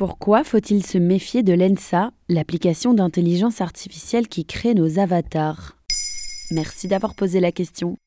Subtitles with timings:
[0.00, 5.76] Pourquoi faut-il se méfier de l'ENSA, l'application d'intelligence artificielle qui crée nos avatars?
[6.50, 7.98] Merci d'avoir posé la question.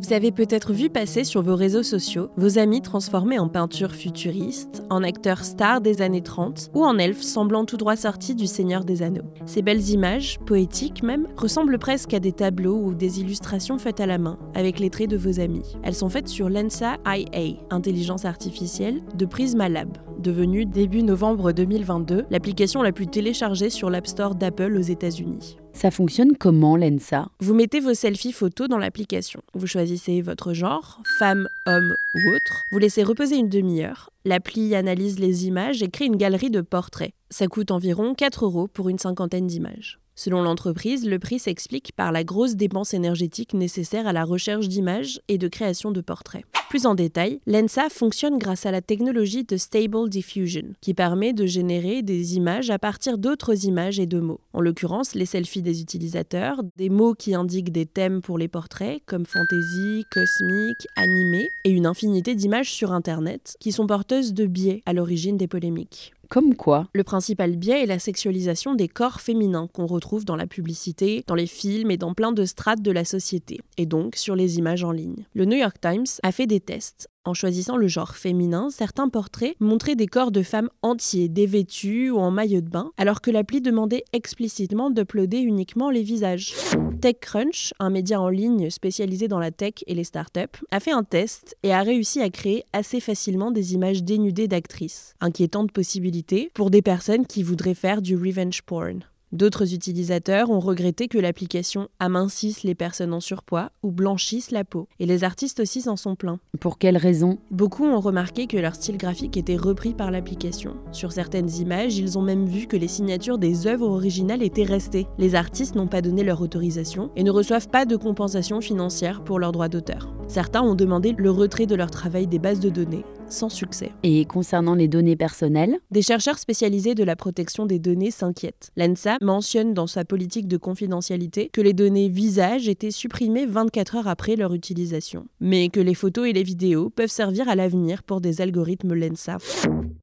[0.00, 4.84] Vous avez peut-être vu passer sur vos réseaux sociaux vos amis transformés en peintures futuristes,
[4.90, 8.84] en acteurs stars des années 30 ou en elfes semblant tout droit sortis du Seigneur
[8.84, 9.26] des Anneaux.
[9.46, 14.06] Ces belles images, poétiques même, ressemblent presque à des tableaux ou des illustrations faites à
[14.06, 15.76] la main, avec les traits de vos amis.
[15.82, 22.26] Elles sont faites sur Lensa IA, intelligence artificielle, de Prisma Lab, devenue début novembre 2022
[22.30, 25.56] l'application la plus téléchargée sur l'App Store d'Apple aux États-Unis.
[25.72, 27.28] Ça fonctionne comment l'ENSA?
[27.40, 29.40] Vous mettez vos selfies photos dans l'application.
[29.54, 32.62] Vous choisissez votre genre, femme, homme ou autre.
[32.72, 34.10] Vous laissez reposer une demi-heure.
[34.24, 37.12] L'appli analyse les images et crée une galerie de portraits.
[37.30, 39.98] Ça coûte environ 4 euros pour une cinquantaine d'images.
[40.16, 45.20] Selon l'entreprise, le prix s'explique par la grosse dépense énergétique nécessaire à la recherche d'images
[45.28, 46.44] et de création de portraits.
[46.68, 51.46] Plus en détail, l'ENSA fonctionne grâce à la technologie de Stable Diffusion, qui permet de
[51.46, 54.40] générer des images à partir d'autres images et de mots.
[54.52, 59.00] En l'occurrence, les selfies des utilisateurs, des mots qui indiquent des thèmes pour les portraits,
[59.06, 64.82] comme fantasy, cosmique, animé, et une infinité d'images sur Internet, qui sont porteuses de biais
[64.84, 66.12] à l'origine des polémiques.
[66.28, 66.88] Comme quoi?
[66.92, 71.34] Le principal biais est la sexualisation des corps féminins qu'on retrouve dans la publicité, dans
[71.34, 74.84] les films et dans plein de strates de la société, et donc sur les images
[74.84, 75.24] en ligne.
[75.32, 77.08] Le New York Times a fait des tests.
[77.24, 82.18] En choisissant le genre féminin, certains portraits montraient des corps de femmes entiers, dévêtus ou
[82.18, 86.54] en maillot de bain, alors que l'appli demandait explicitement d'uploader uniquement les visages.
[87.00, 91.04] TechCrunch, un média en ligne spécialisé dans la tech et les startups, a fait un
[91.04, 95.14] test et a réussi à créer assez facilement des images dénudées d'actrices.
[95.20, 99.04] Inquiétante possibilité pour des personnes qui voudraient faire du revenge porn.
[99.32, 104.88] D'autres utilisateurs ont regretté que l'application amincisse les personnes en surpoids ou blanchisse la peau.
[105.00, 106.40] Et les artistes aussi s'en sont plaints.
[106.60, 107.38] Pour quelle raison?
[107.50, 110.76] Beaucoup ont remarqué que leur style graphique était repris par l'application.
[110.92, 115.06] Sur certaines images, ils ont même vu que les signatures des œuvres originales étaient restées.
[115.18, 119.38] Les artistes n'ont pas donné leur autorisation et ne reçoivent pas de compensation financière pour
[119.38, 120.17] leurs droits d'auteur.
[120.28, 123.92] Certains ont demandé le retrait de leur travail des bases de données, sans succès.
[124.02, 125.78] Et concernant les données personnelles?
[125.90, 128.70] Des chercheurs spécialisés de la protection des données s'inquiètent.
[128.76, 134.06] L'ANSA mentionne dans sa politique de confidentialité que les données visage étaient supprimées 24 heures
[134.06, 138.20] après leur utilisation, mais que les photos et les vidéos peuvent servir à l'avenir pour
[138.20, 139.38] des algorithmes LENSA.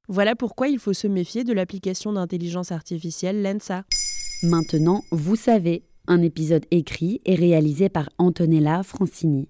[0.08, 3.84] Voilà pourquoi il faut se méfier de l'application d'intelligence artificielle LENSA.
[4.42, 9.50] Maintenant, vous savez, un épisode écrit et réalisé par Antonella Francini.